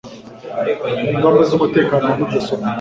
[1.11, 2.67] ingamba z'umutekano wa mudasobwa